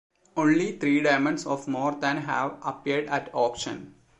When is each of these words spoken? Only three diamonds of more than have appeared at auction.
Only 0.35 0.71
three 0.79 0.99
diamonds 1.03 1.45
of 1.45 1.67
more 1.67 1.91
than 1.91 2.17
have 2.23 2.57
appeared 2.65 3.05
at 3.07 3.29
auction. 3.35 3.93